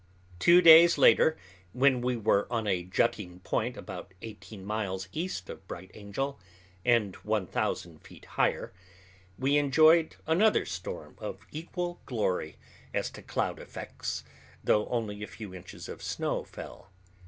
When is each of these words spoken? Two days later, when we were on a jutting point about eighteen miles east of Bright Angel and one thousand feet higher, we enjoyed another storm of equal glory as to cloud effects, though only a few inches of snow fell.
Two 0.39 0.63
days 0.63 0.97
later, 0.97 1.37
when 1.73 2.01
we 2.01 2.17
were 2.17 2.51
on 2.51 2.65
a 2.65 2.83
jutting 2.83 3.39
point 3.41 3.77
about 3.77 4.15
eighteen 4.23 4.65
miles 4.65 5.07
east 5.11 5.47
of 5.47 5.67
Bright 5.67 5.91
Angel 5.93 6.39
and 6.83 7.15
one 7.17 7.45
thousand 7.45 7.99
feet 7.99 8.25
higher, 8.25 8.73
we 9.37 9.57
enjoyed 9.57 10.15
another 10.25 10.65
storm 10.65 11.13
of 11.19 11.45
equal 11.51 12.01
glory 12.07 12.55
as 12.95 13.11
to 13.11 13.21
cloud 13.21 13.59
effects, 13.59 14.23
though 14.63 14.87
only 14.87 15.21
a 15.21 15.27
few 15.27 15.53
inches 15.53 15.87
of 15.87 16.01
snow 16.01 16.43
fell. 16.43 16.89